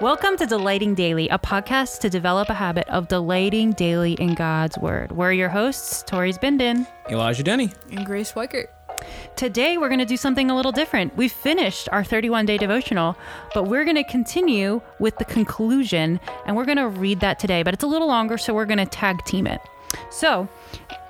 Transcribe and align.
Welcome 0.00 0.38
to 0.38 0.46
Delighting 0.46 0.94
Daily, 0.94 1.28
a 1.28 1.38
podcast 1.38 1.98
to 1.98 2.08
develop 2.08 2.48
a 2.48 2.54
habit 2.54 2.88
of 2.88 3.08
delighting 3.08 3.72
daily 3.72 4.14
in 4.14 4.32
God's 4.32 4.78
Word. 4.78 5.12
We're 5.12 5.32
your 5.32 5.50
hosts, 5.50 6.02
Tori 6.06 6.32
Bindin. 6.32 6.86
Elijah 7.10 7.42
Denny. 7.42 7.70
And 7.90 8.06
Grace 8.06 8.32
Weichert. 8.32 8.68
Today, 9.36 9.76
we're 9.76 9.90
going 9.90 9.98
to 9.98 10.06
do 10.06 10.16
something 10.16 10.50
a 10.50 10.56
little 10.56 10.72
different. 10.72 11.14
We've 11.18 11.30
finished 11.30 11.86
our 11.92 12.02
31 12.02 12.46
day 12.46 12.56
devotional, 12.56 13.14
but 13.52 13.64
we're 13.64 13.84
going 13.84 13.96
to 13.96 14.04
continue 14.04 14.80
with 15.00 15.18
the 15.18 15.26
conclusion, 15.26 16.18
and 16.46 16.56
we're 16.56 16.64
going 16.64 16.78
to 16.78 16.88
read 16.88 17.20
that 17.20 17.38
today. 17.38 17.62
But 17.62 17.74
it's 17.74 17.84
a 17.84 17.86
little 17.86 18.08
longer, 18.08 18.38
so 18.38 18.54
we're 18.54 18.64
going 18.64 18.78
to 18.78 18.86
tag 18.86 19.22
team 19.26 19.46
it. 19.46 19.60
So, 20.10 20.48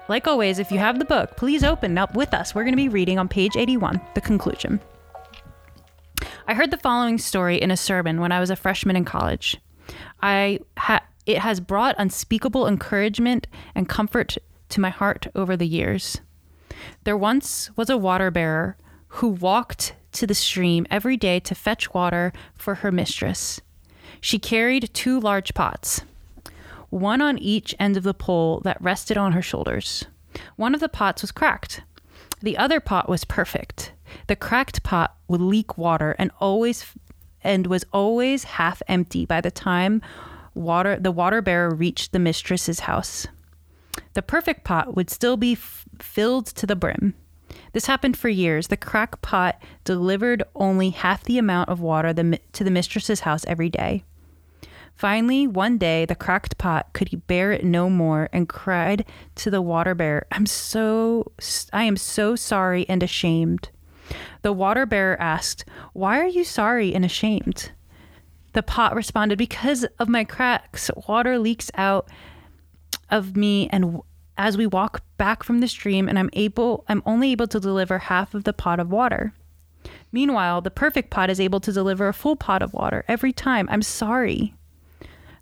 like 0.09 0.27
always, 0.27 0.59
if 0.59 0.73
you 0.73 0.81
have 0.81 0.99
the 0.99 1.05
book, 1.05 1.37
please 1.37 1.63
open 1.63 1.97
up 1.97 2.17
with 2.17 2.35
us. 2.35 2.57
We're 2.57 2.65
going 2.65 2.73
to 2.73 2.77
be 2.77 2.89
reading 2.89 3.21
on 3.21 3.29
page 3.29 3.57
81, 3.57 4.01
the 4.15 4.21
conclusion. 4.21 4.81
I 6.51 6.55
heard 6.55 6.73
the 6.73 6.79
following 6.79 7.19
story 7.19 7.63
in 7.63 7.71
a 7.71 7.77
sermon 7.77 8.21
when 8.21 8.33
I 8.33 8.41
was 8.41 8.51
a 8.51 8.57
freshman 8.57 8.97
in 8.97 9.05
college. 9.05 9.57
I 10.21 10.59
ha- 10.77 11.05
it 11.25 11.39
has 11.39 11.61
brought 11.61 11.95
unspeakable 11.97 12.67
encouragement 12.67 13.47
and 13.73 13.89
comfort 13.89 14.37
to 14.71 14.81
my 14.81 14.91
heart 14.91 15.29
over 15.37 15.57
the 15.57 15.69
years. 15.69 16.21
There 17.05 17.17
once 17.17 17.71
was 17.77 17.89
a 17.89 17.97
water 17.97 18.33
bearer 18.33 18.77
who 19.21 19.29
walked 19.29 19.95
to 20.11 20.27
the 20.27 20.35
stream 20.35 20.89
every 20.91 21.17
day 21.17 21.39
to 21.39 21.55
fetch 21.55 21.95
water 21.95 22.33
for 22.57 22.75
her 22.75 22.91
mistress. 22.91 23.61
She 24.21 24.41
carried 24.41 24.93
two 24.93 25.21
large 25.21 25.55
pots, 25.55 26.03
one 26.89 27.21
on 27.21 27.39
each 27.39 27.77
end 27.79 27.97
of 27.97 28.03
the 28.03 28.13
pole 28.13 28.59
that 28.65 28.83
rested 28.83 29.17
on 29.17 29.35
her 29.35 29.43
shoulders. 29.43 30.05
One 30.57 30.75
of 30.75 30.81
the 30.81 30.89
pots 30.89 31.23
was 31.23 31.31
cracked. 31.31 31.83
The 32.43 32.59
other 32.59 32.81
pot 32.81 33.09
was 33.09 33.25
perfect. 33.25 33.93
The 34.31 34.37
cracked 34.37 34.85
pot 34.85 35.17
would 35.27 35.41
leak 35.41 35.77
water 35.77 36.15
and 36.17 36.31
always 36.39 36.95
and 37.43 37.67
was 37.67 37.85
always 37.93 38.45
half 38.45 38.81
empty 38.87 39.27
by 39.27 39.41
the 39.41 39.51
time 39.51 40.03
water 40.55 40.97
the 41.01 41.11
water 41.11 41.43
bearer 41.43 41.75
reached 41.75 42.13
the 42.13 42.21
mistress's 42.21 42.79
house. 42.87 43.27
The 44.13 44.23
perfect 44.23 44.63
pot 44.63 44.95
would 44.95 45.11
still 45.11 45.37
be 45.37 45.55
f- 45.55 45.85
filled 45.99 46.47
to 46.47 46.65
the 46.65 46.77
brim. 46.77 47.15
This 47.73 47.87
happened 47.87 48.17
for 48.17 48.29
years. 48.29 48.69
The 48.69 48.77
crack 48.77 49.21
pot 49.21 49.61
delivered 49.83 50.45
only 50.55 50.91
half 50.91 51.25
the 51.25 51.39
amount 51.39 51.69
of 51.69 51.81
water 51.81 52.13
the, 52.13 52.39
to 52.53 52.63
the 52.63 52.71
mistress's 52.71 53.23
house 53.23 53.45
every 53.49 53.69
day. 53.69 54.05
Finally, 54.95 55.49
one 55.49 55.77
day, 55.77 56.05
the 56.05 56.15
cracked 56.15 56.57
pot 56.57 56.93
could 56.93 57.27
bear 57.27 57.51
it 57.51 57.65
no 57.65 57.91
more 57.91 58.29
and 58.33 58.49
cried 58.49 59.05
to 59.35 59.51
the 59.51 59.61
water 59.61 59.97
bearer, 59.97 60.25
"I'm 60.31 60.47
so 60.47 61.33
I 61.73 61.83
am 61.83 61.97
so 61.97 62.37
sorry 62.37 62.89
and 62.89 63.03
ashamed." 63.03 63.71
The 64.43 64.53
water 64.53 64.87
bearer 64.87 65.21
asked, 65.21 65.65
Why 65.93 66.19
are 66.19 66.27
you 66.27 66.45
sorry 66.45 66.95
and 66.95 67.05
ashamed? 67.05 67.73
The 68.53 68.63
pot 68.63 68.95
responded, 68.95 69.39
Because 69.39 69.85
of 69.99 70.09
my 70.09 70.25
cracks, 70.25 70.91
water 71.09 71.39
leaks 71.39 71.71
out 71.75 72.09
of 73.11 73.37
me 73.37 73.69
and 73.71 74.01
as 74.39 74.57
we 74.57 74.67
walk 74.67 75.03
back 75.19 75.43
from 75.43 75.59
the 75.61 75.69
stream 75.69 76.09
and 76.09 76.19
I'm 76.19 76.31
able 76.33 76.85
I'm 76.89 77.03
only 77.05 77.33
able 77.33 77.47
to 77.49 77.61
deliver 77.61 77.99
half 77.99 78.35
of 78.35 78.45
the 78.45 78.53
pot 78.53 78.81
of 78.81 78.91
water. 78.91 79.35
Meanwhile, 80.13 80.63
the 80.63 80.71
perfect 80.71 81.11
pot 81.11 81.31
is 81.31 81.41
able 81.41 81.61
to 81.61 81.73
deliver 81.73 82.09
a 82.09 82.15
full 82.15 82.37
pot 82.37 82.63
of 82.63 82.73
water 82.73 83.05
every 83.07 83.33
time. 83.33 83.69
I'm 83.71 83.83
sorry. 83.83 84.55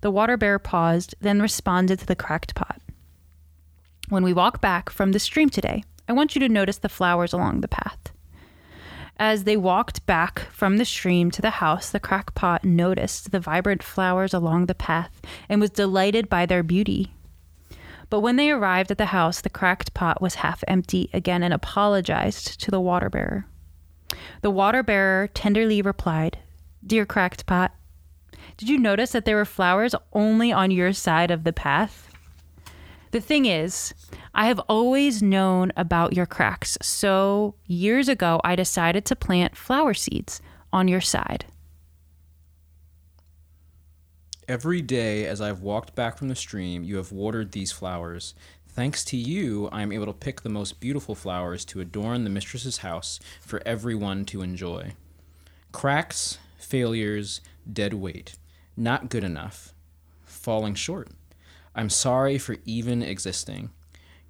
The 0.01 0.11
water 0.11 0.37
bearer 0.37 0.59
paused, 0.59 1.15
then 1.21 1.41
responded 1.41 2.01
to 2.01 2.07
the 2.07 2.17
cracked 2.17 2.55
pot. 2.55 2.81
When 4.09 4.23
we 4.23 4.33
walk 4.33 4.61
back 4.61 4.91
from 4.91 5.13
the 5.13 5.19
stream 5.19 5.49
today, 5.49 5.85
I 6.09 6.13
want 6.13 6.35
you 6.35 6.41
to 6.41 6.49
notice 6.49 6.79
the 6.79 6.89
flowers 6.89 7.33
along 7.33 7.61
the 7.61 7.69
path. 7.69 8.13
As 9.19 9.43
they 9.43 9.57
walked 9.57 10.07
back 10.07 10.47
from 10.53 10.77
the 10.77 10.85
stream 10.85 11.33
to 11.33 11.43
the 11.43 11.51
house, 11.51 11.91
the 11.91 11.99
crackpot 11.99 12.65
noticed 12.65 13.33
the 13.33 13.41
vibrant 13.41 13.83
flowers 13.83 14.33
along 14.33 14.67
the 14.67 14.77
path 14.77 15.21
and 15.49 15.61
was 15.61 15.71
delighted 15.71 16.29
by 16.29 16.47
their 16.47 16.63
beauty. 16.63 17.13
But 18.11 18.21
when 18.21 18.37
they 18.37 18.51
arrived 18.51 18.93
at 18.93 18.99
the 18.99 19.07
house, 19.07 19.41
the 19.41 19.51
cracked 19.51 19.93
pot 19.93 20.23
was 20.23 20.37
half 20.37 20.63
empty 20.69 21.11
again 21.13 21.43
and 21.43 21.53
apologized 21.53 22.61
to 22.61 22.71
the 22.71 22.81
water 22.81 23.11
bearer. 23.11 23.47
The 24.41 24.51
water 24.51 24.85
bearer 24.85 25.27
tenderly 25.27 25.83
replied, 25.83 26.39
Dear 26.87 27.05
cracked 27.05 27.45
pot, 27.45 27.75
did 28.57 28.69
you 28.69 28.79
notice 28.79 29.13
that 29.13 29.25
there 29.25 29.37
were 29.37 29.45
flowers 29.45 29.95
only 30.13 30.53
on 30.53 30.71
your 30.71 30.93
side 30.93 31.31
of 31.31 31.45
the 31.45 31.53
path? 31.53 32.09
The 33.11 33.21
thing 33.21 33.47
is, 33.47 33.95
I 34.39 34.47
have 34.47 34.61
always 34.69 35.21
known 35.21 35.73
about 35.77 36.13
your 36.13 36.25
cracks. 36.25 36.79
So 36.81 37.57
years 37.67 38.09
ago, 38.09 38.41
I 38.45 38.55
decided 38.55 39.05
to 39.07 39.17
plant 39.17 39.57
flower 39.57 39.95
seeds 39.95 40.41
on 40.73 40.87
your 40.87 41.01
side. 41.01 41.47
Every 44.47 44.81
day 44.81 45.27
as 45.27 45.41
I've 45.41 45.61
walked 45.61 45.97
back 45.97 46.17
from 46.17 46.29
the 46.29 46.37
stream, 46.37 46.85
you 46.85 46.99
have 46.99 47.11
watered 47.11 47.51
these 47.51 47.73
flowers. 47.73 48.37
Thanks 48.69 49.05
to 49.07 49.17
you, 49.17 49.69
I 49.73 49.83
am 49.83 49.91
able 49.91 50.07
to 50.07 50.13
pick 50.13 50.43
the 50.43 50.49
most 50.49 50.79
beautiful 50.79 51.17
flowers 51.17 51.65
to 51.65 51.81
adorn 51.81 52.23
the 52.23 52.31
mistress's 52.31 52.79
house 52.79 53.19
for 53.41 53.61
everyone 53.67 54.25
to 54.27 54.43
enjoy. 54.43 54.93
Cracks, 55.73 56.39
failures, 56.59 57.41
dead 57.71 57.93
weight. 57.93 58.37
Not 58.77 59.11
good 59.11 59.25
enough. 59.25 59.75
Falling 60.25 60.77
short. 60.77 61.09
I'm 61.75 61.91
sorry 61.91 62.39
for 62.39 62.59
even 62.65 63.03
existing. 63.03 63.71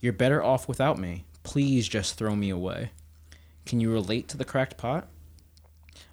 You're 0.00 0.12
better 0.12 0.42
off 0.42 0.68
without 0.68 0.98
me. 0.98 1.24
Please 1.42 1.88
just 1.88 2.14
throw 2.14 2.36
me 2.36 2.50
away. 2.50 2.90
Can 3.66 3.80
you 3.80 3.92
relate 3.92 4.28
to 4.28 4.36
the 4.36 4.44
cracked 4.44 4.76
pot? 4.76 5.08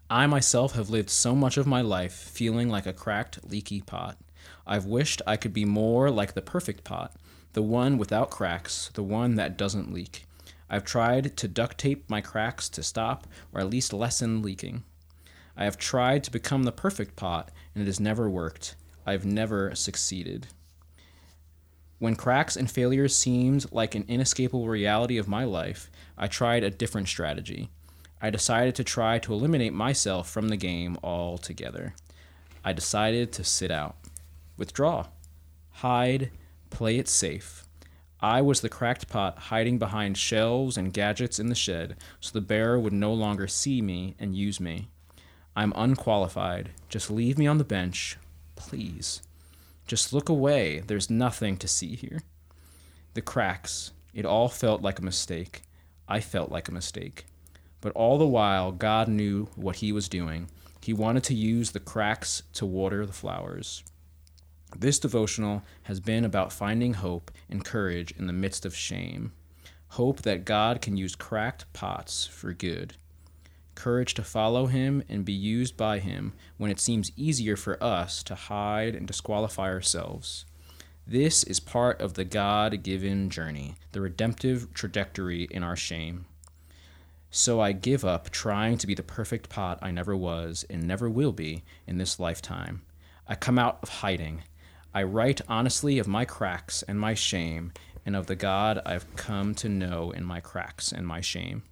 I 0.10 0.28
myself 0.28 0.74
have 0.74 0.90
lived 0.90 1.10
so 1.10 1.36
much 1.36 1.58
of 1.58 1.68
my 1.68 1.82
life 1.82 2.14
feeling 2.14 2.70
like 2.70 2.86
a 2.86 2.94
cracked, 2.94 3.50
leaky 3.50 3.82
pot. 3.82 4.18
I've 4.66 4.86
wished 4.86 5.22
I 5.28 5.38
could 5.38 5.54
be 5.54 5.66
more 5.66 6.10
like 6.10 6.34
the 6.34 6.42
perfect 6.42 6.84
pot, 6.84 7.16
the 7.54 7.62
one 7.62 7.98
without 7.98 8.30
cracks, 8.32 8.90
the 8.94 9.04
one 9.04 9.36
that 9.36 9.58
doesn't 9.58 9.94
leak. 9.94 10.26
I've 10.70 10.84
tried 10.84 11.38
to 11.38 11.48
duct 11.48 11.78
tape 11.78 12.10
my 12.10 12.22
cracks 12.22 12.70
to 12.70 12.84
stop 12.84 13.28
or 13.54 13.62
at 13.62 13.70
least 13.70 13.94
lessen 13.94 14.42
leaking. 14.42 14.84
I 15.56 15.64
have 15.64 15.78
tried 15.78 16.24
to 16.26 16.32
become 16.32 16.64
the 16.64 16.72
perfect 16.72 17.16
pot, 17.16 17.52
and 17.74 17.82
it 17.82 17.86
has 17.86 18.00
never 18.00 18.30
worked. 18.30 18.76
I've 19.06 19.26
never 19.26 19.74
succeeded. 19.74 20.48
When 21.98 22.16
cracks 22.16 22.58
and 22.58 22.70
failures 22.70 23.16
seemed 23.16 23.72
like 23.72 23.96
an 23.96 24.06
inescapable 24.08 24.68
reality 24.68 25.18
of 25.18 25.28
my 25.28 25.46
life, 25.46 25.90
I 26.18 26.28
tried 26.28 26.64
a 26.64 26.70
different 26.70 27.08
strategy. 27.08 27.70
I 28.22 28.30
decided 28.30 28.76
to 28.76 28.84
try 28.84 29.20
to 29.20 29.34
eliminate 29.34 29.74
myself 29.74 30.30
from 30.30 30.50
the 30.50 30.58
game 30.58 30.98
altogether. 31.04 31.96
I 32.64 32.74
decided 32.74 33.32
to 33.34 33.44
sit 33.44 33.72
out, 33.72 33.96
withdraw, 34.58 35.08
hide, 35.72 36.32
play 36.70 36.98
it 36.98 37.08
safe. 37.08 37.66
I 38.20 38.42
was 38.42 38.62
the 38.62 38.70
cracked 38.70 39.08
pot 39.08 39.38
hiding 39.38 39.78
behind 39.78 40.18
shelves 40.18 40.78
and 40.78 40.94
gadgets 40.94 41.40
in 41.40 41.48
the 41.48 41.56
shed 41.56 41.96
so 42.20 42.32
the 42.34 42.42
bearer 42.42 42.80
would 42.80 42.94
no 42.94 43.14
longer 43.14 43.48
see 43.48 43.82
me 43.82 44.16
and 44.20 44.36
use 44.36 44.60
me. 44.60 44.88
I'm 45.56 45.74
unqualified. 45.76 46.72
Just 46.90 47.12
leave 47.12 47.38
me 47.38 47.48
on 47.48 47.60
the 47.60 47.64
bench, 47.64 48.18
please. 48.56 49.22
Just 49.88 50.14
look 50.14 50.30
away. 50.30 50.80
There's 50.80 51.10
nothing 51.10 51.58
to 51.58 51.68
see 51.68 51.96
here. 51.96 52.22
The 53.14 53.22
cracks. 53.22 53.92
It 54.14 54.26
all 54.26 54.50
felt 54.50 54.82
like 54.82 55.00
a 55.00 55.06
mistake. 55.06 55.62
I 56.08 56.20
felt 56.20 56.52
like 56.52 56.68
a 56.68 56.74
mistake. 56.74 57.26
But 57.82 57.94
all 57.94 58.18
the 58.18 58.26
while, 58.28 58.72
God 58.72 59.08
knew 59.08 59.48
what 59.56 59.78
He 59.78 59.92
was 59.92 60.10
doing. 60.10 60.50
He 60.82 60.94
wanted 60.94 61.24
to 61.26 61.36
use 61.36 61.72
the 61.72 61.80
cracks 61.80 62.44
to 62.54 62.66
water 62.66 63.06
the 63.06 63.14
flowers. 63.14 63.84
This 64.76 65.00
devotional 65.00 65.64
has 65.84 66.00
been 66.00 66.26
about 66.26 66.52
finding 66.52 66.96
hope 66.96 67.32
and 67.50 67.64
courage 67.64 68.12
in 68.18 68.28
the 68.28 68.34
midst 68.34 68.66
of 68.66 68.76
shame. 68.76 69.34
Hope 69.90 70.24
that 70.24 70.46
God 70.46 70.82
can 70.82 70.98
use 70.98 71.16
cracked 71.16 71.72
pots 71.74 72.26
for 72.26 72.54
good 72.54 72.96
courage 73.76 74.14
to 74.16 74.24
follow 74.24 74.66
him 74.68 75.04
and 75.08 75.24
be 75.26 75.34
used 75.34 75.78
by 75.78 76.00
him 76.00 76.34
when 76.58 76.72
it 76.72 76.80
seems 76.80 77.12
easier 77.16 77.56
for 77.56 77.82
us 77.84 78.24
to 78.24 78.36
hide 78.36 78.96
and 78.96 79.06
disqualify 79.06 79.70
ourselves. 79.70 80.46
This 81.08 81.44
is 81.44 81.60
part 81.60 82.02
of 82.02 82.16
the 82.16 82.26
God 82.26 82.82
given 82.82 83.30
journey, 83.30 83.76
the 83.92 84.02
redemptive 84.02 84.74
trajectory 84.74 85.44
in 85.52 85.62
our 85.62 85.76
shame. 85.76 86.26
So 87.30 87.60
I 87.60 87.74
give 87.74 88.04
up 88.04 88.30
trying 88.30 88.78
to 88.80 88.88
be 88.88 88.96
the 88.96 89.04
perfect 89.04 89.50
pot 89.50 89.78
I 89.82 89.92
never 89.92 90.16
was 90.16 90.66
and 90.70 90.88
never 90.88 91.10
will 91.10 91.34
be 91.34 91.64
in 91.86 91.98
this 91.98 92.20
lifetime. 92.20 92.82
I 93.28 93.36
come 93.36 93.60
out 93.60 93.80
of 93.84 93.90
hiding. 93.90 94.44
I 94.94 95.04
write 95.04 95.42
honestly 95.48 96.00
of 96.00 96.08
my 96.08 96.26
cracks 96.26 96.82
and 96.84 97.00
my 97.00 97.14
shame 97.14 97.74
and 98.06 98.16
of 98.16 98.28
the 98.28 98.36
God 98.36 98.82
I've 98.86 99.16
come 99.16 99.54
to 99.56 99.68
know 99.68 100.12
in 100.12 100.24
my 100.24 100.40
cracks 100.40 100.92
and 100.92 101.06
my 101.06 101.22
shame. 101.22 101.64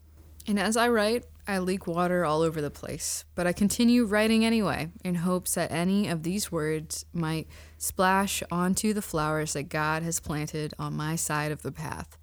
And 0.45 0.60
as 0.60 0.75
I 0.75 0.89
write, 0.89 1.25
I 1.45 1.60
leak 1.60 1.88
water 1.88 2.24
all 2.24 2.42
over 2.42 2.62
the 2.62 2.72
place, 2.72 3.25
but 3.36 3.45
I 3.45 3.51
continue 3.51 4.06
writing 4.06 4.45
anyway, 4.45 4.90
in 5.04 5.16
hopes 5.16 5.56
that 5.56 5.72
any 5.72 6.07
of 6.07 6.24
these 6.24 6.54
words 6.54 7.06
might 7.13 7.48
splash 7.78 8.42
onto 8.50 8.94
the 8.94 9.01
flowers 9.01 9.51
that 9.54 9.63
God 9.63 10.04
has 10.04 10.22
planted 10.22 10.74
on 10.80 10.95
my 10.95 11.18
side 11.18 11.51
of 11.51 11.62
the 11.62 11.72
path. 11.72 12.18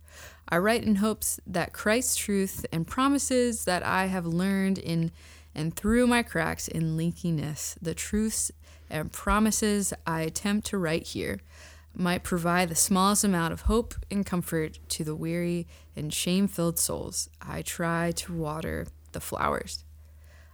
I 0.49 0.57
write 0.57 0.85
in 0.85 0.97
hopes 0.97 1.39
that 1.47 1.75
Christ's 1.75 2.17
truth 2.17 2.65
and 2.73 2.87
promises 2.87 3.67
that 3.67 3.85
I 3.85 4.07
have 4.07 4.27
learned 4.27 4.79
in 4.79 5.13
and 5.55 5.77
through 5.77 6.07
my 6.07 6.23
cracks 6.23 6.69
and 6.69 6.99
leakiness, 6.99 7.77
the 7.83 7.95
truths 7.95 8.51
and 8.89 9.13
promises 9.13 9.93
I 10.07 10.23
attempt 10.23 10.67
to 10.69 10.79
write 10.79 11.09
here 11.09 11.41
might 11.95 12.23
provide 12.23 12.69
the 12.69 12.75
smallest 12.75 13.25
amount 13.25 13.53
of 13.53 13.63
hope 13.63 13.95
and 14.11 14.25
comfort 14.25 14.79
to 14.89 15.05
the 15.05 15.15
weary 15.15 15.67
and 15.97 16.15
shame 16.15 16.47
filled 16.49 16.79
souls. 16.79 17.29
I 17.43 17.63
try 17.63 18.13
to 18.13 18.33
water 18.33 18.87
the 19.13 19.21
flowers. 19.21 19.85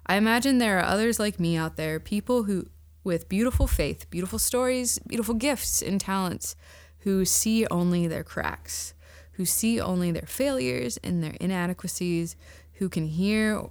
I 0.06 0.16
imagine 0.16 0.58
there 0.58 0.78
are 0.78 0.84
others 0.84 1.18
like 1.18 1.40
me 1.40 1.56
out 1.56 1.76
there, 1.76 1.98
people 1.98 2.44
who 2.44 2.66
with 3.02 3.28
beautiful 3.28 3.68
faith, 3.68 4.10
beautiful 4.10 4.38
stories, 4.38 4.98
beautiful 4.98 5.34
gifts 5.34 5.80
and 5.80 6.00
talents, 6.00 6.56
who 7.00 7.24
see 7.24 7.64
only 7.68 8.08
their 8.08 8.24
cracks, 8.24 8.94
who 9.32 9.44
see 9.44 9.80
only 9.80 10.10
their 10.10 10.26
failures 10.26 10.98
and 11.04 11.22
their 11.22 11.36
inadequacies, 11.40 12.34
who 12.74 12.88
can 12.88 13.06
hear 13.06 13.62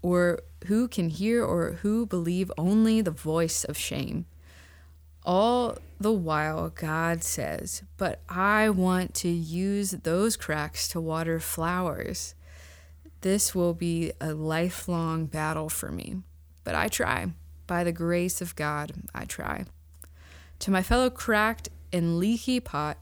or 0.00 0.40
who 0.66 0.86
can 0.86 1.08
hear 1.08 1.44
or 1.44 1.72
who 1.82 2.06
believe 2.06 2.52
only 2.56 3.00
the 3.00 3.10
voice 3.10 3.64
of 3.64 3.76
shame. 3.76 4.26
All 5.24 5.78
the 6.00 6.12
while, 6.12 6.70
God 6.70 7.22
says, 7.22 7.82
But 7.96 8.22
I 8.28 8.70
want 8.70 9.14
to 9.14 9.28
use 9.28 9.92
those 9.92 10.36
cracks 10.36 10.88
to 10.88 11.00
water 11.00 11.38
flowers. 11.38 12.34
This 13.22 13.54
will 13.54 13.72
be 13.72 14.12
a 14.20 14.34
lifelong 14.34 15.26
battle 15.26 15.68
for 15.68 15.92
me, 15.92 16.16
but 16.64 16.74
I 16.74 16.88
try. 16.88 17.28
By 17.68 17.84
the 17.84 17.92
grace 17.92 18.40
of 18.40 18.56
God, 18.56 18.92
I 19.14 19.24
try. 19.24 19.64
To 20.58 20.72
my 20.72 20.82
fellow 20.82 21.08
cracked 21.08 21.68
and 21.92 22.18
leaky 22.18 22.58
pot, 22.58 22.98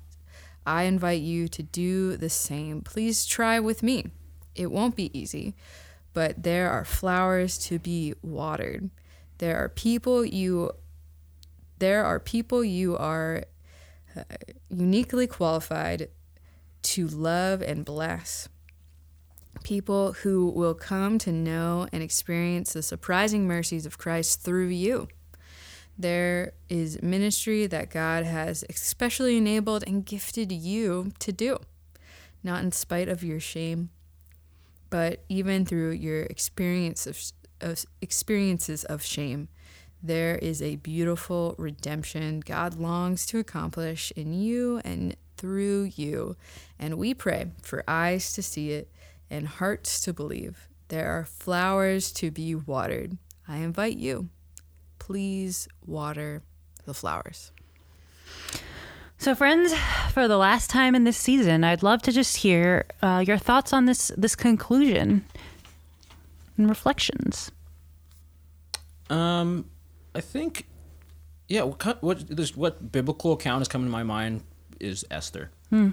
I 0.66 0.82
invite 0.82 1.22
you 1.22 1.48
to 1.48 1.62
do 1.62 2.18
the 2.18 2.28
same. 2.28 2.82
Please 2.82 3.24
try 3.24 3.58
with 3.60 3.82
me. 3.82 4.10
It 4.54 4.70
won't 4.70 4.94
be 4.94 5.18
easy, 5.18 5.54
but 6.12 6.42
there 6.42 6.70
are 6.70 6.84
flowers 6.84 7.56
to 7.68 7.78
be 7.78 8.12
watered. 8.22 8.90
There 9.38 9.56
are 9.56 9.70
people 9.70 10.22
you 10.22 10.72
there 11.78 12.04
are 12.04 12.20
people 12.20 12.62
you 12.62 12.94
are 12.98 13.44
uh, 14.14 14.24
uniquely 14.68 15.26
qualified 15.26 16.10
to 16.82 17.08
love 17.08 17.62
and 17.62 17.86
bless. 17.86 18.49
People 19.62 20.12
who 20.12 20.48
will 20.48 20.74
come 20.74 21.18
to 21.18 21.32
know 21.32 21.86
and 21.92 22.02
experience 22.02 22.72
the 22.72 22.82
surprising 22.82 23.46
mercies 23.46 23.86
of 23.86 23.98
Christ 23.98 24.40
through 24.40 24.68
you. 24.68 25.08
There 25.98 26.52
is 26.68 27.02
ministry 27.02 27.66
that 27.66 27.90
God 27.90 28.24
has 28.24 28.64
especially 28.70 29.36
enabled 29.36 29.84
and 29.86 30.04
gifted 30.04 30.50
you 30.50 31.12
to 31.18 31.32
do, 31.32 31.58
not 32.42 32.64
in 32.64 32.72
spite 32.72 33.08
of 33.08 33.22
your 33.22 33.40
shame, 33.40 33.90
but 34.88 35.24
even 35.28 35.66
through 35.66 35.90
your 35.90 36.22
experience 36.22 37.06
of, 37.06 37.20
of 37.60 37.84
experiences 38.00 38.84
of 38.84 39.04
shame 39.04 39.48
there 40.02 40.36
is 40.36 40.62
a 40.62 40.76
beautiful 40.76 41.54
redemption 41.58 42.40
God 42.40 42.74
longs 42.74 43.26
to 43.26 43.38
accomplish 43.38 44.12
in 44.16 44.32
you 44.32 44.80
and 44.84 45.14
through 45.36 45.90
you. 45.94 46.36
And 46.78 46.96
we 46.96 47.12
pray 47.12 47.50
for 47.62 47.84
eyes 47.86 48.32
to 48.34 48.42
see 48.42 48.70
it 48.70 48.90
and 49.30 49.46
hearts 49.46 50.00
to 50.02 50.12
believe. 50.12 50.68
There 50.88 51.10
are 51.12 51.24
flowers 51.24 52.12
to 52.14 52.30
be 52.30 52.54
watered. 52.54 53.16
I 53.46 53.58
invite 53.58 53.96
you. 53.96 54.28
Please 54.98 55.68
water 55.86 56.42
the 56.84 56.94
flowers. 56.94 57.52
So, 59.18 59.34
friends, 59.34 59.74
for 60.12 60.26
the 60.26 60.38
last 60.38 60.70
time 60.70 60.94
in 60.94 61.04
this 61.04 61.16
season, 61.18 61.62
I'd 61.62 61.82
love 61.82 62.00
to 62.02 62.12
just 62.12 62.38
hear 62.38 62.86
uh, 63.02 63.22
your 63.26 63.36
thoughts 63.38 63.72
on 63.72 63.84
this 63.84 64.10
this 64.16 64.34
conclusion 64.34 65.24
and 66.56 66.68
reflections. 66.68 67.50
Um, 69.10 69.66
I 70.14 70.20
think, 70.20 70.66
yeah. 71.48 71.62
What 71.62 72.02
what, 72.02 72.28
this, 72.28 72.56
what 72.56 72.90
biblical 72.92 73.32
account 73.32 73.62
is 73.62 73.68
coming 73.68 73.88
to 73.88 73.92
my 73.92 74.02
mind 74.04 74.42
is 74.78 75.04
Esther, 75.10 75.50
Hmm. 75.68 75.90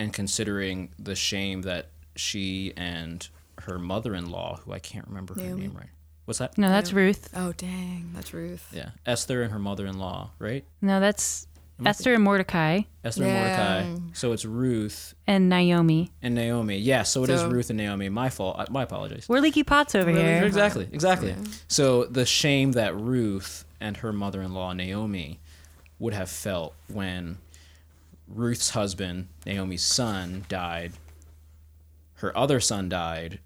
and 0.00 0.12
considering 0.12 0.90
the 0.98 1.14
shame 1.14 1.62
that 1.62 1.90
she 2.16 2.72
and 2.76 3.26
her 3.62 3.78
mother-in-law, 3.78 4.60
who 4.64 4.72
I 4.72 4.78
can't 4.78 5.06
remember 5.08 5.34
her 5.34 5.42
Naomi. 5.42 5.62
name 5.62 5.74
right. 5.76 5.88
What's 6.24 6.38
that? 6.38 6.56
No, 6.56 6.68
that's 6.68 6.90
Yeah. 6.90 6.96
Ruth. 6.98 7.28
Oh, 7.36 7.52
dang. 7.52 8.10
That's 8.14 8.32
Ruth. 8.32 8.66
Yeah, 8.72 8.90
Esther 9.06 9.42
and 9.42 9.52
her 9.52 9.58
mother-in-law, 9.58 10.30
right? 10.38 10.64
No, 10.80 10.98
that's 11.00 11.46
Am 11.78 11.86
I 11.86 11.90
Esther 11.90 12.14
and 12.14 12.22
Mordecai 12.22 12.82
Esther 13.02 13.24
Yeah. 13.24 13.28
and 13.82 13.88
Mordecai. 13.90 14.10
So 14.14 14.32
it's 14.32 14.44
Ruth 14.44 15.14
and 15.26 15.48
Naomi. 15.48 16.12
and 16.22 16.34
Naomi. 16.34 16.78
Yeah, 16.78 17.02
so 17.02 17.24
it 17.24 17.30
is 17.30 17.40
So- 17.40 17.50
Ruth 17.50 17.68
and 17.68 17.76
Naomi. 17.76 18.08
My 18.08 18.30
fault. 18.30 18.56
I- 18.58 18.70
My 18.70 18.84
apologies. 18.84 19.28
We're 19.28 19.40
leaky 19.40 19.64
pots 19.64 19.94
over 19.94 20.06
Really 20.12 20.22
here. 20.22 20.44
Exactly, 20.44 20.88
exactly. 20.92 21.30
Yeah. 21.30 21.44
So 21.68 22.04
the 22.04 22.24
shame 22.24 22.72
that 22.72 22.96
Ruth 22.96 23.64
and 23.80 23.96
her 23.98 24.12
mother-in-law 24.12 24.72
Naomi 24.74 25.40
would 25.98 26.14
have 26.14 26.30
felt 26.30 26.74
when 26.88 27.38
Ruth's 28.28 28.70
husband, 28.70 29.28
Naomi's 29.44 29.82
son, 29.82 30.44
died. 30.48 30.92
Her 32.14 32.36
other 32.36 32.60
son 32.60 32.88
died. 32.88 33.40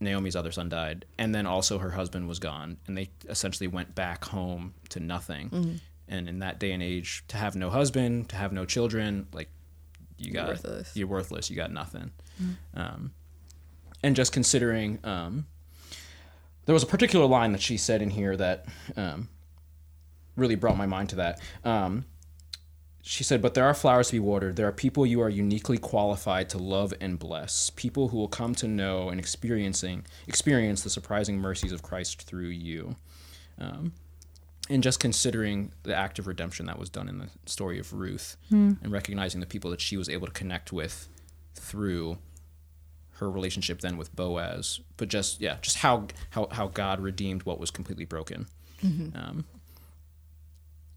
Naomi's 0.00 0.34
other 0.34 0.50
son 0.50 0.68
died, 0.68 1.04
and 1.16 1.32
then 1.32 1.46
also 1.46 1.78
her 1.78 1.90
husband 1.90 2.26
was 2.26 2.40
gone, 2.40 2.76
and 2.88 2.98
they 2.98 3.10
essentially 3.28 3.68
went 3.68 3.94
back 3.94 4.24
home 4.24 4.74
to 4.88 4.98
nothing. 4.98 5.80
And 6.08 6.28
in 6.28 6.40
that 6.40 6.58
day 6.58 6.72
and 6.72 6.82
age, 6.82 7.22
to 7.28 7.36
have 7.36 7.54
no 7.54 7.70
husband, 7.70 8.28
to 8.30 8.36
have 8.36 8.52
no 8.52 8.64
children, 8.64 9.28
like 9.32 9.48
you 10.18 10.32
You're 10.32 10.42
got 10.42 10.48
worthless. 10.48 10.96
you're 10.96 11.06
worthless. 11.06 11.50
You 11.50 11.56
got 11.56 11.70
nothing. 11.72 12.10
Um, 12.74 13.12
and 14.02 14.16
just 14.16 14.32
considering, 14.32 14.98
um, 15.04 15.46
there 16.66 16.72
was 16.72 16.82
a 16.82 16.86
particular 16.86 17.26
line 17.26 17.52
that 17.52 17.60
she 17.62 17.76
said 17.76 18.02
in 18.02 18.10
here 18.10 18.36
that 18.36 18.66
um, 18.96 19.28
really 20.36 20.56
brought 20.56 20.76
my 20.76 20.86
mind 20.86 21.10
to 21.10 21.16
that. 21.16 21.40
Um, 21.64 22.04
she 23.02 23.24
said, 23.24 23.42
But 23.42 23.54
there 23.54 23.64
are 23.64 23.74
flowers 23.74 24.08
to 24.08 24.12
be 24.12 24.20
watered. 24.20 24.56
There 24.56 24.68
are 24.68 24.72
people 24.72 25.04
you 25.04 25.20
are 25.20 25.28
uniquely 25.28 25.76
qualified 25.76 26.48
to 26.50 26.58
love 26.58 26.94
and 27.00 27.18
bless. 27.18 27.70
People 27.70 28.08
who 28.08 28.16
will 28.16 28.28
come 28.28 28.54
to 28.56 28.68
know 28.68 29.08
and 29.08 29.18
experiencing 29.18 30.06
experience 30.28 30.82
the 30.82 30.90
surprising 30.90 31.38
mercies 31.38 31.72
of 31.72 31.82
Christ 31.82 32.22
through 32.22 32.48
you. 32.48 32.94
Um, 33.58 33.92
and 34.70 34.82
just 34.82 35.00
considering 35.00 35.72
the 35.82 35.94
act 35.94 36.20
of 36.20 36.28
redemption 36.28 36.66
that 36.66 36.78
was 36.78 36.88
done 36.88 37.08
in 37.08 37.18
the 37.18 37.28
story 37.46 37.80
of 37.80 37.92
Ruth 37.92 38.36
and 38.82 38.92
recognizing 38.92 39.40
the 39.40 39.46
people 39.46 39.70
that 39.72 39.80
she 39.80 39.96
was 39.96 40.08
able 40.08 40.26
to 40.28 40.32
connect 40.32 40.72
with 40.72 41.08
through 41.54 42.18
her 43.14 43.28
relationship 43.30 43.80
then 43.80 43.96
with 43.96 44.14
Boaz, 44.14 44.80
but 44.96 45.08
just 45.08 45.40
yeah, 45.40 45.56
just 45.60 45.78
how 45.78 46.06
how 46.30 46.46
how 46.52 46.68
God 46.68 47.00
redeemed 47.00 47.42
what 47.42 47.58
was 47.58 47.70
completely 47.70 48.04
broken, 48.04 48.46
um, 49.14 49.44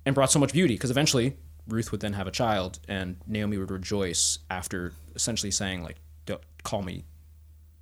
and 0.06 0.16
brought 0.16 0.32
so 0.32 0.40
much 0.40 0.54
beauty. 0.54 0.76
Because 0.76 0.92
eventually 0.92 1.36
Ruth 1.68 1.92
would 1.92 2.02
then 2.02 2.14
have 2.14 2.28
a 2.28 2.32
child, 2.32 2.80
and 2.88 3.18
Naomi 3.28 3.58
would 3.58 3.72
rejoice 3.72 4.40
after 4.50 4.94
essentially 5.16 5.52
saying 5.52 5.84
like, 5.84 5.98
"Don't 6.26 6.42
call 6.64 6.82
me, 6.82 7.06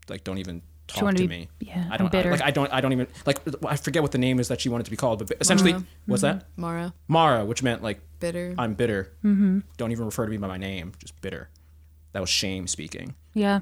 like 0.09 0.23
don't 0.23 0.37
even 0.37 0.61
talk 0.87 1.09
to 1.11 1.15
to 1.17 1.23
be- 1.23 1.27
me." 1.27 1.49
yeah, 1.59 1.87
I 1.91 1.97
don't 1.97 2.13
I, 2.13 2.21
like. 2.29 2.41
I 2.41 2.51
don't. 2.51 2.71
I 2.73 2.81
don't 2.81 2.93
even 2.93 3.07
like. 3.25 3.39
I 3.65 3.75
forget 3.75 4.01
what 4.01 4.11
the 4.11 4.17
name 4.17 4.39
is 4.39 4.47
that 4.47 4.61
she 4.61 4.69
wanted 4.69 4.85
to 4.85 4.91
be 4.91 4.97
called, 4.97 5.27
but 5.27 5.37
essentially, 5.41 5.73
Mara. 5.73 5.85
what's 6.05 6.21
that? 6.21 6.45
Mara, 6.55 6.93
Mara, 7.07 7.45
which 7.45 7.61
meant 7.63 7.83
like 7.83 7.99
bitter. 8.19 8.55
I'm 8.57 8.73
bitter. 8.73 9.11
Mm-hmm. 9.23 9.59
Don't 9.77 9.91
even 9.91 10.05
refer 10.05 10.25
to 10.25 10.31
me 10.31 10.37
by 10.37 10.47
my 10.47 10.57
name. 10.57 10.93
Just 10.99 11.19
bitter. 11.21 11.49
That 12.13 12.19
was 12.21 12.29
shame 12.29 12.67
speaking. 12.67 13.15
Yeah. 13.33 13.61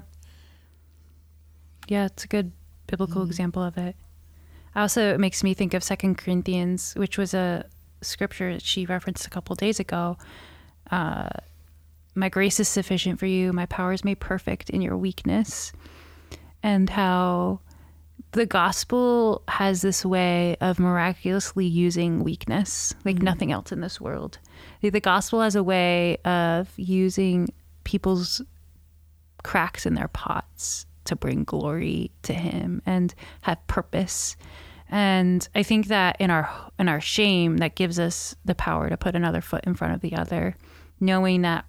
Yeah, 1.88 2.06
it's 2.06 2.24
a 2.24 2.28
good 2.28 2.52
biblical 2.86 3.22
example 3.24 3.62
of 3.62 3.76
it. 3.76 3.96
Also, 4.76 5.12
it 5.14 5.20
makes 5.20 5.42
me 5.42 5.52
think 5.52 5.74
of 5.74 5.82
Second 5.82 6.16
Corinthians, 6.16 6.94
which 6.94 7.18
was 7.18 7.34
a 7.34 7.66
scripture 8.02 8.52
that 8.52 8.62
she 8.62 8.86
referenced 8.86 9.26
a 9.26 9.30
couple 9.30 9.54
days 9.54 9.80
ago. 9.80 10.16
Uh, 10.90 11.28
my 12.14 12.28
grace 12.28 12.60
is 12.60 12.68
sufficient 12.68 13.18
for 13.18 13.26
you. 13.26 13.52
My 13.52 13.66
power 13.66 13.92
is 13.92 14.04
made 14.04 14.20
perfect 14.20 14.70
in 14.70 14.82
your 14.82 14.96
weakness. 14.96 15.72
And 16.62 16.90
how 16.90 17.60
the 18.32 18.46
gospel 18.46 19.42
has 19.48 19.82
this 19.82 20.04
way 20.04 20.56
of 20.60 20.78
miraculously 20.78 21.66
using 21.66 22.24
weakness 22.24 22.94
like 23.04 23.22
nothing 23.22 23.52
else 23.52 23.72
in 23.72 23.80
this 23.80 24.00
world. 24.00 24.38
The 24.80 25.00
gospel 25.00 25.40
has 25.42 25.54
a 25.54 25.62
way 25.62 26.18
of 26.24 26.70
using 26.76 27.52
people's 27.84 28.40
cracks 29.42 29.86
in 29.86 29.94
their 29.94 30.08
pots 30.08 30.86
to 31.04 31.16
bring 31.16 31.44
glory 31.44 32.10
to 32.22 32.32
him 32.32 32.80
and 32.86 33.14
have 33.42 33.66
purpose 33.66 34.36
and 34.92 35.48
i 35.54 35.62
think 35.62 35.88
that 35.88 36.16
in 36.20 36.30
our 36.30 36.70
in 36.78 36.88
our 36.88 37.00
shame 37.00 37.56
that 37.56 37.74
gives 37.74 37.98
us 37.98 38.36
the 38.44 38.54
power 38.54 38.88
to 38.88 38.96
put 38.96 39.16
another 39.16 39.40
foot 39.40 39.64
in 39.64 39.74
front 39.74 39.94
of 39.94 40.00
the 40.00 40.14
other 40.14 40.56
knowing 41.00 41.42
that 41.42 41.64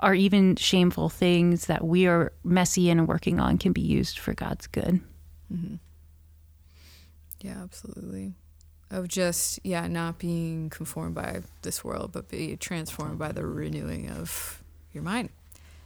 our 0.00 0.14
even 0.14 0.54
shameful 0.54 1.08
things 1.08 1.66
that 1.66 1.84
we 1.84 2.06
are 2.06 2.32
messy 2.44 2.90
and 2.90 3.08
working 3.08 3.40
on 3.40 3.56
can 3.56 3.72
be 3.72 3.80
used 3.80 4.18
for 4.18 4.34
god's 4.34 4.66
good 4.66 5.00
mm-hmm. 5.52 5.76
Yeah, 7.40 7.62
absolutely. 7.62 8.34
Of 8.90 9.08
just, 9.08 9.60
yeah, 9.64 9.86
not 9.86 10.18
being 10.18 10.70
conformed 10.70 11.14
by 11.14 11.42
this 11.62 11.84
world, 11.84 12.12
but 12.12 12.28
be 12.28 12.56
transformed 12.56 13.18
by 13.18 13.32
the 13.32 13.46
renewing 13.46 14.10
of 14.10 14.62
your 14.92 15.02
mind. 15.02 15.30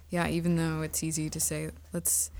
Yeah, 0.08 0.28
even 0.28 0.56
though 0.56 0.82
it's 0.82 1.02
easy 1.02 1.28
to 1.30 1.40
say, 1.40 1.70
let's 1.92 2.30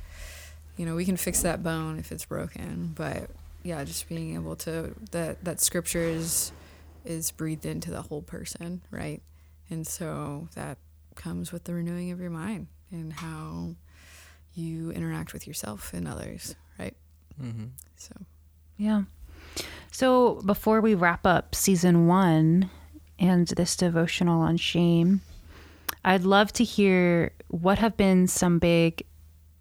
you 0.77 0.87
know, 0.87 0.95
we 0.95 1.05
can 1.05 1.17
fix 1.17 1.43
that 1.43 1.63
bone 1.63 1.99
if 1.99 2.13
it's 2.13 2.25
broken, 2.25 2.93
but 2.95 3.31
yeah, 3.63 3.85
just 3.85 4.09
being 4.09 4.35
able 4.35 4.57
to 4.57 4.95
that 5.11 5.45
that 5.45 5.61
scripture 5.61 6.03
is 6.03 6.53
is 7.05 7.31
breathed 7.31 7.67
into 7.67 7.91
the 7.91 8.03
whole 8.03 8.23
person, 8.23 8.83
right? 8.91 9.23
And 9.71 9.87
so 9.87 10.49
that 10.55 10.79
comes 11.15 11.53
with 11.53 11.65
the 11.65 11.75
renewing 11.75 12.11
of 12.11 12.21
your 12.21 12.31
mind 12.31 12.69
and 12.91 13.13
how 13.13 13.75
you 14.55 14.91
interact 14.91 15.33
with 15.33 15.47
yourself 15.47 15.93
and 15.95 16.07
others, 16.07 16.55
right? 16.79 16.95
Mm-hmm. 17.41 17.67
So 17.97 18.15
Yeah. 18.77 19.03
So 19.91 20.41
before 20.47 20.81
we 20.81 20.95
wrap 20.95 21.27
up 21.27 21.55
season 21.55 22.07
one 22.07 22.71
and 23.19 23.47
this 23.49 23.77
devotional 23.77 24.41
on 24.41 24.57
shame, 24.57 25.21
I'd 26.05 26.25
love 26.25 26.53
to 26.55 26.65
hear 26.65 27.33
what 27.49 27.79
have 27.79 27.97
been 27.97 28.27
some 28.27 28.59
big 28.59 29.05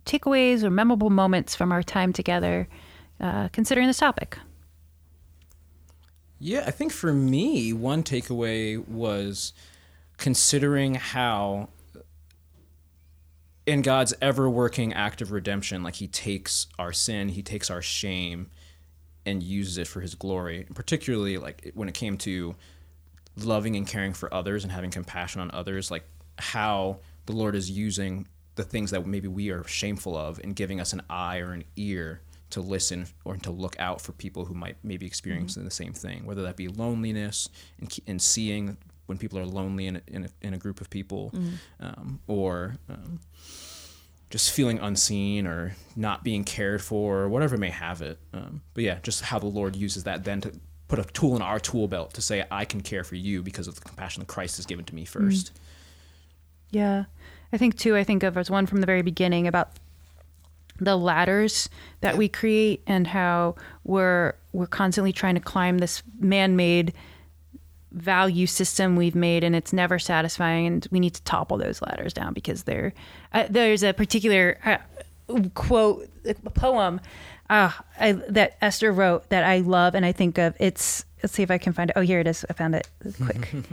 takeaways 0.05 0.63
or 0.63 0.69
memorable 0.69 1.09
moments 1.09 1.55
from 1.55 1.71
our 1.71 1.83
time 1.83 2.13
together 2.13 2.67
uh, 3.21 3.49
considering 3.49 3.87
this 3.87 3.97
topic. 3.97 4.37
Yeah, 6.39 6.63
I 6.65 6.71
think 6.71 6.91
for 6.91 7.13
me, 7.13 7.71
one 7.71 8.03
takeaway 8.03 8.85
was 8.87 9.53
considering 10.17 10.95
how 10.95 11.69
in 13.67 13.83
God's 13.83 14.13
ever 14.21 14.49
working 14.49 14.91
act 14.93 15.21
of 15.21 15.31
redemption, 15.31 15.83
like 15.83 15.95
he 15.95 16.07
takes 16.07 16.67
our 16.79 16.91
sin, 16.91 17.29
he 17.29 17.43
takes 17.43 17.69
our 17.69 17.81
shame 17.81 18.49
and 19.23 19.43
uses 19.43 19.77
it 19.77 19.87
for 19.87 20.01
his 20.01 20.15
glory. 20.15 20.65
Particularly 20.73 21.37
like 21.37 21.71
when 21.75 21.87
it 21.87 21.93
came 21.93 22.17
to 22.19 22.55
loving 23.37 23.75
and 23.75 23.87
caring 23.87 24.13
for 24.13 24.33
others 24.33 24.63
and 24.63 24.71
having 24.71 24.89
compassion 24.89 25.41
on 25.41 25.51
others, 25.51 25.91
like 25.91 26.05
how 26.39 26.99
the 27.27 27.33
Lord 27.33 27.55
is 27.55 27.69
using 27.69 28.27
the 28.55 28.63
things 28.63 28.91
that 28.91 29.05
maybe 29.05 29.27
we 29.27 29.51
are 29.51 29.63
shameful 29.67 30.17
of 30.17 30.39
and 30.39 30.55
giving 30.55 30.81
us 30.81 30.91
an 30.91 31.03
eye 31.07 31.37
or 31.37 31.51
an 31.51 31.63
ear 31.75 32.21
to 32.51 32.61
listen 32.61 33.07
or 33.25 33.35
to 33.37 33.51
look 33.51 33.75
out 33.79 34.01
for 34.01 34.11
people 34.11 34.45
who 34.45 34.53
might 34.53 34.77
maybe 34.83 35.05
experiencing 35.05 35.65
the 35.65 35.71
same 35.71 35.93
thing, 35.93 36.25
whether 36.25 36.41
that 36.43 36.55
be 36.55 36.67
loneliness 36.67 37.49
and, 37.79 37.97
and 38.07 38.21
seeing 38.21 38.77
when 39.07 39.17
people 39.17 39.37
are 39.39 39.45
lonely 39.45 39.87
in 39.87 39.97
a, 39.97 40.01
in 40.07 40.25
a, 40.25 40.29
in 40.41 40.53
a 40.53 40.57
group 40.57 40.79
of 40.79 40.89
people, 40.89 41.33
um, 41.79 42.19
or 42.27 42.75
um, 42.89 43.19
just 44.29 44.51
feeling 44.51 44.79
unseen 44.79 45.45
or 45.45 45.75
not 45.95 46.23
being 46.23 46.43
cared 46.45 46.81
for, 46.81 47.19
or 47.19 47.29
whatever 47.29 47.57
may 47.57 47.69
have 47.69 48.01
it. 48.01 48.17
Um, 48.33 48.61
but 48.73 48.83
yeah, 48.83 48.99
just 49.03 49.23
how 49.23 49.39
the 49.39 49.47
Lord 49.47 49.75
uses 49.75 50.05
that 50.05 50.23
then 50.23 50.39
to 50.41 50.53
put 50.87 50.99
a 50.99 51.03
tool 51.03 51.35
in 51.35 51.41
our 51.41 51.59
tool 51.59 51.87
belt 51.87 52.13
to 52.13 52.21
say, 52.21 52.45
I 52.51 52.65
can 52.65 52.81
care 52.81 53.03
for 53.03 53.15
you 53.15 53.41
because 53.43 53.67
of 53.67 53.75
the 53.75 53.81
compassion 53.81 54.21
that 54.21 54.27
Christ 54.27 54.57
has 54.57 54.65
given 54.65 54.85
to 54.85 54.95
me 54.95 55.05
1st 55.05 55.51
Yeah. 56.71 57.05
I 57.53 57.57
think 57.57 57.77
too, 57.77 57.97
I 57.97 58.03
think 58.05 58.23
of 58.23 58.37
as 58.37 58.49
one 58.49 58.65
from 58.65 58.79
the 58.79 58.85
very 58.85 59.01
beginning 59.01 59.47
about 59.47 59.71
the 60.81 60.97
ladders 60.97 61.69
that 62.01 62.17
we 62.17 62.27
create 62.27 62.83
and 62.87 63.07
how 63.07 63.55
we're 63.85 64.33
we're 64.51 64.67
constantly 64.67 65.13
trying 65.13 65.35
to 65.35 65.41
climb 65.41 65.77
this 65.77 66.03
man-made 66.19 66.93
value 67.93 68.47
system 68.47 68.95
we've 68.95 69.15
made 69.15 69.43
and 69.43 69.55
it's 69.55 69.71
never 69.71 69.99
satisfying 69.99 70.65
and 70.65 70.87
we 70.91 70.99
need 70.99 71.13
to 71.13 71.23
topple 71.23 71.57
those 71.57 71.81
ladders 71.81 72.13
down 72.13 72.33
because 72.33 72.63
they're 72.63 72.93
uh, 73.33 73.45
there's 73.49 73.83
a 73.83 73.93
particular 73.93 74.57
uh, 74.65 74.77
quote 75.53 76.09
a 76.25 76.49
poem 76.49 76.99
uh, 77.51 77.69
I, 77.99 78.13
that 78.29 78.57
Esther 78.61 78.93
wrote 78.93 79.29
that 79.29 79.43
I 79.43 79.59
love 79.59 79.93
and 79.93 80.05
I 80.05 80.13
think 80.13 80.37
of. 80.37 80.55
It's 80.57 81.03
let's 81.21 81.33
see 81.33 81.43
if 81.43 81.51
I 81.51 81.57
can 81.57 81.73
find 81.73 81.89
it. 81.89 81.93
Oh 81.97 82.01
here 82.01 82.21
it 82.21 82.27
is. 82.27 82.45
I 82.49 82.53
found 82.53 82.73
it 82.75 82.87
quick. 83.23 83.53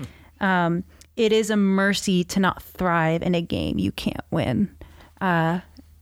Um, 0.41 0.85
it 1.17 1.33
is 1.33 1.51
a 1.51 1.57
mercy 1.57 2.23
to 2.23 2.39
not 2.39 2.63
thrive 2.63 3.25
in 3.25 3.35
a 3.35 3.43
game 3.43 3.81
you 3.81 3.91
can't 3.91 4.25
win. 4.31 4.73
Uh, 5.21 5.59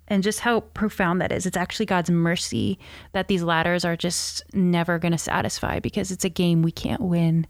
and 0.09 0.23
just 0.23 0.41
how 0.41 0.61
profound 0.61 1.21
that 1.21 1.33
is. 1.33 1.47
It's 1.47 1.57
actually 1.57 1.87
God's 1.87 2.11
mercy 2.11 2.79
that 3.13 3.29
these 3.29 3.43
ladders 3.43 3.85
are 3.85 3.97
just 3.97 4.43
never 4.55 4.99
going 4.99 5.13
to 5.13 5.19
satisfy 5.19 5.81
because 5.81 6.11
it's 6.11 6.25
a 6.25 6.29
game 6.29 6.63
we 6.63 6.73
can't 6.73 7.01
win. 7.01 7.47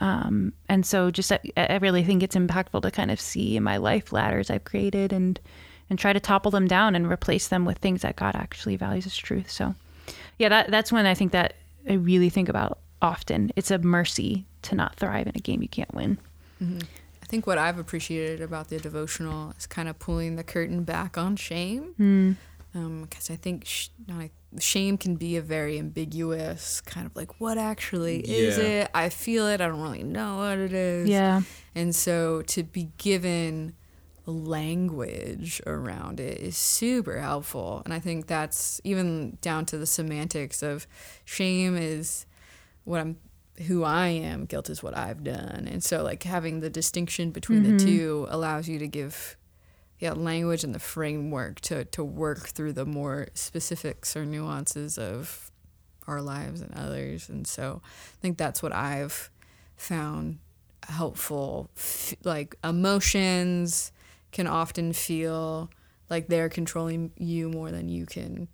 Um, 0.00 0.52
and 0.68 0.84
so, 0.84 1.10
just 1.10 1.30
I, 1.30 1.40
I 1.56 1.76
really 1.76 2.02
think 2.02 2.22
it's 2.22 2.34
impactful 2.36 2.82
to 2.82 2.90
kind 2.90 3.10
of 3.10 3.20
see 3.20 3.56
in 3.56 3.62
my 3.62 3.76
life 3.76 4.12
ladders 4.12 4.50
I've 4.50 4.64
created 4.64 5.12
and 5.12 5.38
and 5.90 5.98
try 5.98 6.12
to 6.12 6.20
topple 6.20 6.50
them 6.50 6.66
down 6.66 6.94
and 6.96 7.10
replace 7.10 7.48
them 7.48 7.64
with 7.64 7.78
things 7.78 8.02
that 8.02 8.16
God 8.16 8.34
actually 8.34 8.76
values 8.76 9.06
as 9.06 9.16
truth. 9.16 9.50
So, 9.50 9.74
yeah, 10.38 10.48
that 10.48 10.70
that's 10.70 10.90
when 10.90 11.06
I 11.06 11.14
think 11.14 11.32
that 11.32 11.54
I 11.88 11.94
really 11.94 12.30
think 12.30 12.48
about 12.48 12.78
often. 13.00 13.52
It's 13.56 13.70
a 13.70 13.78
mercy 13.78 14.46
to 14.62 14.74
not 14.74 14.96
thrive 14.96 15.26
in 15.26 15.34
a 15.36 15.40
game 15.40 15.62
you 15.62 15.68
can't 15.68 15.92
win. 15.94 16.18
I 16.60 16.84
think 17.32 17.46
what 17.46 17.56
I've 17.56 17.78
appreciated 17.78 18.42
about 18.42 18.68
the 18.68 18.78
devotional 18.78 19.54
is 19.58 19.66
kind 19.66 19.88
of 19.88 19.98
pulling 19.98 20.36
the 20.36 20.44
curtain 20.44 20.84
back 20.84 21.16
on 21.16 21.34
shame. 21.36 21.94
Hmm. 21.96 22.32
Because 23.02 23.30
I 23.30 23.36
think 23.36 23.64
sh- 23.64 23.88
not, 24.06 24.28
shame 24.58 24.98
can 24.98 25.16
be 25.16 25.36
a 25.36 25.42
very 25.42 25.78
ambiguous 25.78 26.82
kind 26.82 27.06
of 27.06 27.16
like, 27.16 27.40
what 27.40 27.56
actually 27.56 28.20
is 28.20 28.58
Yeah. 28.58 28.64
it? 28.64 28.90
I 28.94 29.08
feel 29.08 29.46
it. 29.46 29.62
I 29.62 29.66
don't 29.68 29.80
really 29.80 30.02
know 30.02 30.36
what 30.38 30.58
it 30.58 30.72
is. 30.74 31.08
Yeah. 31.08 31.40
And 31.74 31.94
so 31.96 32.42
to 32.42 32.62
be 32.62 32.90
given 32.98 33.74
language 34.26 35.60
around 35.66 36.20
it 36.20 36.38
is 36.38 36.56
super 36.56 37.18
helpful. 37.18 37.80
And 37.84 37.92
I 37.94 37.98
think 37.98 38.26
that's 38.26 38.80
even 38.84 39.38
down 39.40 39.64
to 39.66 39.78
the 39.78 39.86
semantics 39.86 40.62
of 40.62 40.86
shame 41.24 41.76
is 41.76 42.26
what 42.84 43.00
I'm 43.00 43.16
who 43.66 43.84
I 43.84 44.08
am, 44.08 44.44
guilt 44.44 44.70
is 44.70 44.82
what 44.82 44.96
I've 44.96 45.24
done. 45.24 45.68
And 45.70 45.82
so 45.82 46.02
like 46.02 46.22
having 46.22 46.60
the 46.60 46.70
distinction 46.70 47.30
between 47.30 47.62
the 47.62 47.84
two 47.84 48.26
allows 48.30 48.68
you 48.68 48.78
to 48.78 48.86
give 48.86 49.36
yeah, 49.98 50.12
language 50.12 50.64
and 50.64 50.74
the 50.74 50.80
framework 50.80 51.60
to, 51.60 51.84
to 51.84 52.02
work 52.02 52.48
through 52.48 52.72
the 52.72 52.84
more 52.84 53.28
specifics 53.34 54.16
or 54.16 54.24
nuances 54.26 54.98
of 54.98 55.52
our 56.08 56.20
lives 56.20 56.60
and 56.60 56.74
others. 56.74 57.28
And 57.28 57.46
so 57.46 57.80
I 57.84 58.16
think 58.20 58.36
that's 58.36 58.64
what 58.64 58.74
I've 58.74 59.30
found 59.76 60.40
helpful. 60.88 61.70
F- 61.76 62.14
like 62.24 62.56
emotions 62.64 63.92
can 64.32 64.48
often 64.48 64.92
feel 64.92 65.70
like 66.10 66.26
they're 66.26 66.48
controlling 66.48 67.12
you 67.16 67.48
more 67.48 67.70
than 67.70 67.88
you 67.88 68.04
can 68.04 68.48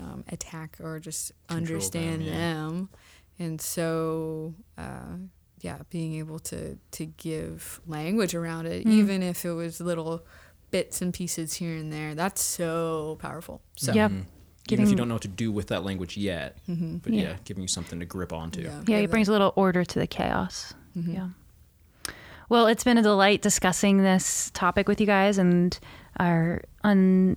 um, 0.00 0.24
attack 0.28 0.78
or 0.80 0.98
just 0.98 1.32
Control 1.46 1.58
them, 1.58 1.66
understand 1.66 2.22
yeah. 2.22 2.32
them. 2.32 2.88
And 3.38 3.60
so, 3.60 4.54
uh, 4.76 5.16
yeah, 5.60 5.78
being 5.90 6.14
able 6.14 6.38
to 6.40 6.78
to 6.92 7.06
give 7.06 7.80
language 7.86 8.34
around 8.34 8.66
it, 8.66 8.86
mm. 8.86 8.90
even 8.90 9.22
if 9.22 9.44
it 9.44 9.52
was 9.52 9.80
little 9.80 10.24
bits 10.70 11.00
and 11.00 11.14
pieces 11.14 11.54
here 11.54 11.76
and 11.76 11.92
there, 11.92 12.14
that's 12.14 12.42
so 12.42 13.16
powerful. 13.20 13.62
So 13.76 13.92
Yep. 13.92 14.10
Mm, 14.10 14.14
even 14.14 14.24
if 14.24 14.66
Giving- 14.66 14.88
you 14.88 14.96
don't 14.96 15.08
know 15.08 15.14
what 15.14 15.22
to 15.22 15.28
do 15.28 15.50
with 15.50 15.68
that 15.68 15.82
language 15.84 16.16
yet, 16.16 16.58
mm-hmm. 16.68 16.98
but 16.98 17.12
yeah. 17.12 17.22
Yeah. 17.22 17.36
giving 17.44 17.62
you 17.62 17.68
something 17.68 17.98
to 18.00 18.06
grip 18.06 18.32
onto. 18.32 18.62
yeah, 18.62 18.82
Yeah, 18.86 18.98
it 18.98 19.10
brings 19.10 19.28
a 19.28 19.32
little 19.32 19.52
order 19.56 19.84
to 19.84 19.98
the 19.98 20.06
chaos. 20.06 20.74
Mm-hmm. 20.96 21.12
Yeah. 21.14 21.28
Well, 22.50 22.66
it's 22.66 22.84
been 22.84 22.98
a 22.98 23.02
delight 23.02 23.42
discussing 23.42 23.98
this 24.02 24.50
topic 24.54 24.88
with 24.88 25.00
you 25.00 25.06
guys 25.06 25.38
and 25.38 25.78
our 26.18 26.62
un 26.82 27.36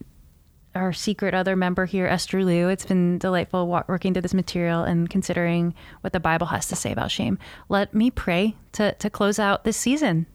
our 0.73 0.93
secret 0.93 1.33
other 1.33 1.55
member 1.55 1.85
here, 1.85 2.07
Esther 2.07 2.43
Liu. 2.43 2.69
It's 2.69 2.85
been 2.85 3.17
delightful 3.17 3.67
working 3.67 4.13
through 4.13 4.21
this 4.21 4.33
material 4.33 4.83
and 4.83 5.09
considering 5.09 5.73
what 6.01 6.13
the 6.13 6.19
Bible 6.19 6.47
has 6.47 6.67
to 6.69 6.75
say 6.75 6.91
about 6.91 7.11
shame. 7.11 7.37
Let 7.69 7.93
me 7.93 8.09
pray 8.09 8.55
to, 8.73 8.93
to 8.93 9.09
close 9.09 9.39
out 9.39 9.63
this 9.63 9.77
season. 9.77 10.27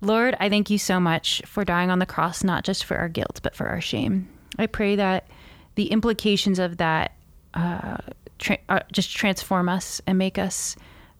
Lord, 0.00 0.36
I 0.38 0.48
thank 0.48 0.70
you 0.70 0.78
so 0.78 1.00
much 1.00 1.42
for 1.46 1.64
dying 1.64 1.90
on 1.90 1.98
the 1.98 2.06
cross, 2.06 2.44
not 2.44 2.64
just 2.64 2.84
for 2.84 2.96
our 2.96 3.08
guilt, 3.08 3.40
but 3.42 3.56
for 3.56 3.66
our 3.66 3.80
shame. 3.80 4.28
I 4.58 4.66
pray 4.66 4.96
that 4.96 5.26
the 5.74 5.86
implications 5.86 6.58
of 6.58 6.76
that 6.76 7.12
uh, 7.54 7.98
tra- 8.38 8.58
uh, 8.68 8.80
just 8.92 9.16
transform 9.16 9.68
us 9.68 10.00
and 10.06 10.18
make 10.18 10.38
us 10.38 10.76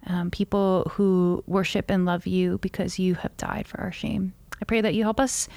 um, 0.07 0.31
people 0.31 0.91
who 0.95 1.43
worship 1.47 1.91
and 1.91 2.05
love 2.05 2.27
you 2.27 2.59
because 2.59 2.99
you 2.99 3.15
have 3.15 3.37
died 3.37 3.67
for 3.67 3.81
our 3.81 3.93
shame. 3.93 4.35
I 4.61 4.65
pray 4.65 4.81
that 4.83 4.95
you 4.95 5.03
help 5.03 5.19
us 5.19 5.49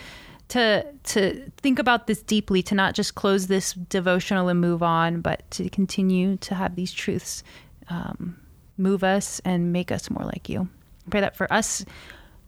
to 0.49 0.85
to 1.03 1.51
think 1.57 1.79
about 1.79 2.07
this 2.07 2.21
deeply, 2.21 2.61
to 2.63 2.75
not 2.75 2.93
just 2.93 3.15
close 3.15 3.47
this 3.47 3.73
devotional 3.73 4.47
and 4.47 4.61
move 4.61 4.81
on, 4.81 5.21
but 5.21 5.49
to 5.51 5.69
continue 5.69 6.37
to 6.37 6.55
have 6.55 6.75
these 6.75 6.91
truths 6.91 7.43
um, 7.89 8.37
move 8.77 9.03
us 9.03 9.41
and 9.43 9.73
make 9.73 9.91
us 9.91 10.09
more 10.09 10.23
like 10.23 10.49
you. 10.49 10.69
I 11.07 11.09
pray 11.09 11.21
that 11.21 11.35
for 11.35 11.51
us, 11.51 11.85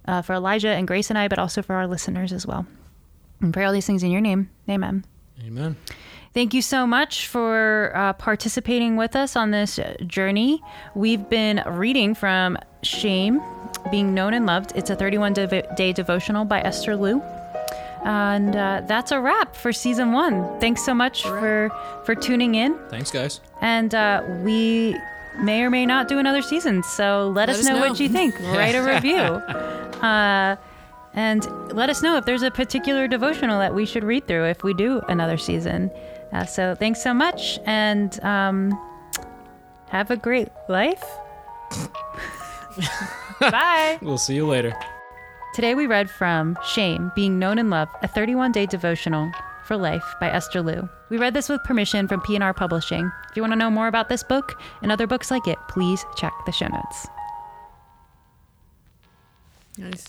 uh, 0.06 0.22
for 0.22 0.34
Elijah 0.34 0.70
and 0.70 0.88
Grace 0.88 1.10
and 1.10 1.18
I, 1.18 1.28
but 1.28 1.40
also 1.40 1.62
for 1.62 1.76
our 1.76 1.88
listeners 1.88 2.32
as 2.32 2.46
well. 2.46 2.66
And 3.42 3.54
pray 3.54 3.66
all 3.66 3.74
these 3.74 3.86
things 3.86 4.04
in 4.04 4.12
your 4.12 4.22
name. 4.22 4.50
Amen. 4.70 5.06
Amen. 5.46 5.78
Thank 6.34 6.54
you 6.54 6.62
so 6.62 6.86
much 6.86 7.28
for 7.28 7.92
uh, 7.96 8.14
participating 8.14 8.98
with 8.98 9.16
us 9.16 9.36
on 9.36 9.52
this 9.52 9.80
uh, 9.80 9.96
journey. 10.06 10.62
We've 10.94 11.28
been 11.28 11.64
reading 11.66 12.14
from 12.14 12.58
Shame, 12.84 13.42
Being 13.90 14.14
Known 14.14 14.34
and 14.36 14.46
Loved. 14.46 14.74
It's 14.76 14.90
a 14.90 14.96
31 14.96 15.34
dev- 15.34 15.76
day 15.76 15.92
devotional 15.92 16.46
by 16.46 16.62
Esther 16.62 16.96
Liu. 16.96 17.24
And 18.06 18.56
uh, 18.56 18.82
that's 18.88 19.12
a 19.12 19.20
wrap 19.20 19.56
for 19.56 19.74
season 19.74 20.14
one. 20.14 20.60
Thanks 20.60 20.84
so 20.84 20.94
much 20.94 21.24
for, 21.24 21.70
for 22.06 22.16
tuning 22.16 22.56
in. 22.56 22.78
Thanks, 22.90 23.12
guys. 23.12 23.42
And 23.62 23.94
uh, 23.94 24.24
we 24.44 24.96
may 25.40 25.64
or 25.64 25.70
may 25.70 25.86
not 25.86 26.08
do 26.08 26.18
another 26.18 26.42
season. 26.42 26.84
So 26.84 27.32
let, 27.36 27.50
us, 27.50 27.60
us 27.60 27.66
know, 27.66 27.80
know. 27.80 27.90
what 27.90 28.00
you 28.00 28.10
think. 28.10 28.40
Write 28.40 28.76
a 28.76 28.84
review. 28.84 29.42
Uh, 30.00 30.56
and 31.14 31.46
let 31.74 31.90
us 31.90 32.02
know 32.02 32.16
if 32.16 32.24
there's 32.24 32.42
a 32.42 32.52
particular 32.52 33.06
devotional 33.06 33.60
that 33.60 33.76
we 33.76 33.86
should 33.86 34.06
read 34.06 34.28
through 34.28 34.46
if 34.46 34.64
we 34.64 34.74
do 34.74 35.02
another 35.10 35.38
season. 35.38 35.92
Uh, 36.32 36.46
so 36.46 36.76
thanks 36.76 37.02
so 37.02 37.14
much, 37.14 37.60
and 37.66 38.24
um, 38.24 38.80
have 39.90 40.12
a 40.12 40.16
great 40.16 40.48
life. 40.70 41.04
Bye. 43.40 44.00
We'll 44.02 44.18
see 44.18 44.36
you 44.36 44.48
later. 44.48 44.74
Today 45.60 45.76
we 45.76 45.88
read 45.88 46.10
from 46.10 46.58
Shame, 46.64 47.12
Being 47.16 47.38
Known 47.38 47.60
in 47.60 47.70
Love, 47.70 47.90
a 48.02 48.08
31 48.08 48.54
day 48.54 48.66
devotional 48.66 49.30
for 49.66 49.76
life 49.76 50.16
by 50.18 50.30
Esther 50.30 50.62
Liu. 50.62 50.88
We 51.10 51.18
read 51.18 51.34
this 51.34 51.50
with 51.50 51.62
permission 51.66 52.08
from 52.08 52.22
P&R 52.22 52.54
Publishing. 52.54 53.12
If 53.30 53.36
you 53.36 53.42
want 53.42 53.52
to 53.52 53.60
know 53.60 53.70
more 53.70 53.90
about 53.90 54.08
this 54.08 54.24
book 54.24 54.58
and 54.82 54.90
other 54.90 55.06
books 55.06 55.30
like 55.30 55.50
it, 55.50 55.58
please 55.68 56.06
check 56.16 56.32
the 56.46 56.54
show 56.54 56.70
notes. 56.70 57.08
Nice. 59.78 60.08